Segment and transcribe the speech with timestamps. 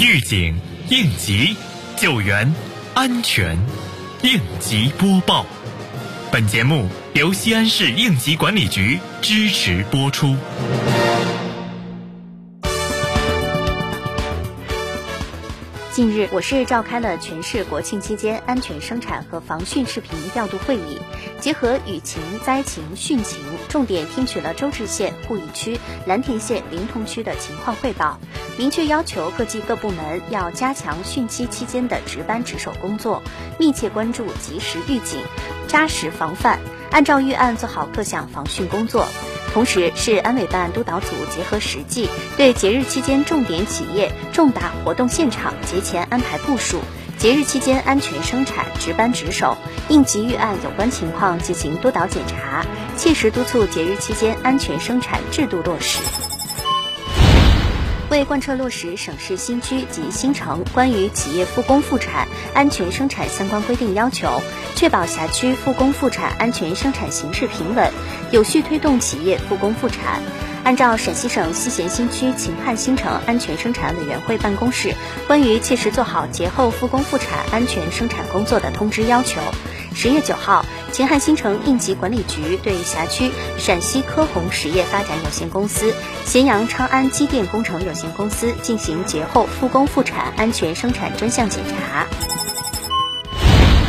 [0.00, 0.54] 预警、
[0.90, 1.56] 应急、
[1.96, 2.54] 救援、
[2.94, 3.58] 安全，
[4.22, 5.44] 应急播报。
[6.30, 10.36] 本节目由西安市应急管理局支持播出。
[15.98, 21.00] 近日，我市召开了全市国庆期间安全生产和防汛视频调度会议，
[21.40, 25.76] 结合雨情、灾情、汛情，重点听取了周至县鄠邑区、
[26.06, 28.20] 蓝田县临潼区的情况汇报，
[28.56, 33.20] 明确要求各级各部门要加强汛期期间的值班值守工作，
[33.58, 35.20] 密切关注及时预警，
[35.66, 36.60] 扎实防范，
[36.92, 39.04] 按照预案做好各项防汛工作。
[39.52, 46.80] 同时，市安委办督导组结合实际，对节日期间重点企业、重大活动现场节前安排部署，
[47.18, 49.56] 节日期间安全生产值班值守，
[49.88, 52.64] 应急预案有关情况进行督导检查，
[52.96, 55.98] 切实督促节日期间安全生产制度落实。
[58.10, 64.40] 为贯彻落实省市新区及新城关于企业复工复产安全生产相关规定要求，
[64.74, 67.92] 确保辖区复工复产安全生产形势平稳，
[68.30, 70.22] 有序推动企业复工复产，
[70.64, 74.94] 按照陕西省西咸新区秦汉新城安全生产委员会办公室
[75.26, 79.38] 关于切实做好节后复工复产安全生产工作的通知要求。
[79.98, 85.92] 十月九号，秦汉新城应急管理局对辖区陕西科宏实业发展有限公司、
[86.24, 92.06] 咸阳昌安机电工程有限公司进行节后复工复产安全生产专项检查。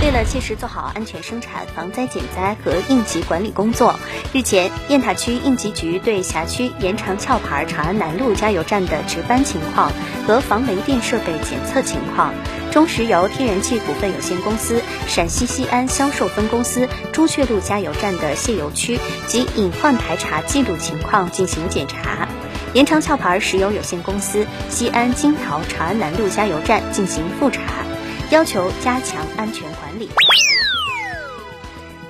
[0.00, 4.00] 为了切实做好安全生产、防灾减灾和应急管理工作，
[4.32, 9.92] 日前，雁塔区应急局对辖区延长壳牌长安南路加油站的值班情况
[10.26, 12.32] 和防雷电设备检测情况。
[12.78, 22.28] 中石油天然气股份有限公司陕西西安销售分公司朱雀路加油站的卸油区及隐患排查记录情况进行检查，
[22.74, 27.60] 延长壳牌石油有限公司西安金桃长安南路加油站进行复查，
[28.30, 30.08] 要求加强安全管理。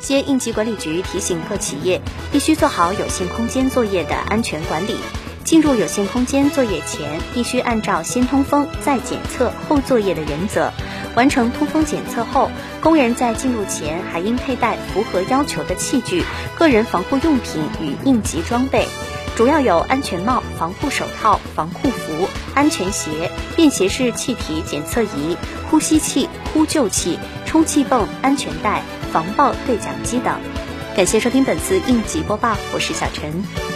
[0.00, 2.00] 西安应急管理局提醒各企业，
[2.32, 4.96] 必须做好有限空间作业的安全管理。
[5.46, 10.72] 进入有限空间作业前，必须按照先通风、再检测、后作业的原则，
[11.14, 16.24] 完成通风检测后，工人在进入前还应佩戴符合要求的器具、
[16.56, 18.88] 个人防护用品与应急装备，
[19.36, 25.36] 主要有安全帽、防护手套、防护服、安全鞋、便携式气体检测仪、
[25.70, 28.82] 呼吸器、呼救器、充气泵、安全带、
[29.12, 30.40] 防爆对讲机等。
[30.96, 33.75] 感谢收听本次应急播报，我是小陈。